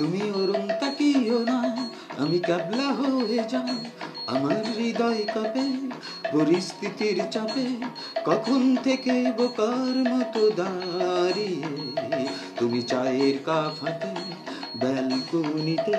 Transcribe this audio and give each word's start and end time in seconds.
তুমি 0.00 0.22
ওরম 0.40 0.66
তাকিও 0.80 1.38
না। 1.50 1.58
আমি 2.22 2.38
কাবলা 2.48 2.88
হয়ে 2.98 3.40
যাই 3.52 3.78
আমার 4.34 4.62
হৃদয় 4.76 5.22
কাঁপে, 5.34 5.66
পরিস্থিতির 6.32 7.18
চাপে, 7.34 7.66
কখন 8.28 8.62
থেকে 8.84 9.14
বোকার 9.38 9.96
মতো 10.12 10.42
দাঁড়িয়ে। 10.60 11.68
তুমি 12.58 12.80
চায়ের 12.90 13.36
কাপ 13.46 13.74
হাতে 13.82 14.12
ব্যালকনিতে 14.80 15.96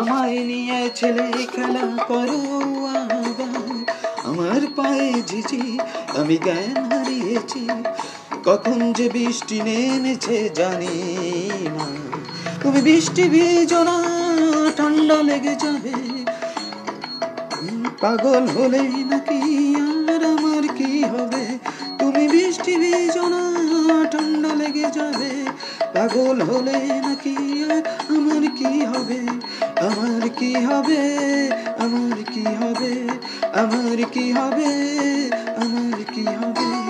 আমায় 0.00 0.38
নিয়ে 0.50 0.80
ছেলে 0.98 1.26
খেলা 1.54 1.86
করো 2.10 2.40
আমার 4.30 4.62
পায়ে 4.76 5.10
ঝিঝি, 5.28 5.64
আমি 6.20 6.36
জ্ঞান 6.46 6.76
হারিয়েছি, 6.90 7.62
কখন 8.48 8.78
যে 8.98 9.06
বৃষ্টি 9.14 9.56
নেমেছে 9.66 10.36
জানি 10.58 10.96
না। 11.76 11.88
তুমি 12.66 12.80
বৃষ্টি 12.88 13.24
ভিজো 13.34 13.80
না, 13.88 13.96
ঠান্ডা 14.78 15.18
লেগে 15.28 15.54
যাবে। 15.62 15.96
পাগল 18.02 18.44
হলেই 18.56 18.94
নাকি 19.10 19.40
আর 20.14 20.22
আমার 20.34 20.64
কি 20.78 20.90
হবে? 21.12 21.44
তুমি 22.00 22.24
বৃষ্টি 22.34 22.72
ভিজো 22.82 23.24
না, 23.34 23.42
ঠান্ডা 24.12 24.50
লেগে 24.60 24.88
যাবে। 24.96 25.30
পাগল 25.94 26.38
হলে 26.50 26.78
নাকি 27.06 27.36
আর 27.74 27.84
আমার 28.16 28.42
কি 28.58 28.72
হবে? 28.90 29.20
আমার 29.88 30.22
কি 30.38 30.52
হবে? 30.68 31.02
আমার 31.84 32.18
কি 32.32 32.44
হবে? 32.60 32.92
আমার 33.62 33.98
কি 34.14 34.26
হবে? 34.38 34.70
আমার 35.62 35.98
কি 36.14 36.26
হবে? 36.40 36.85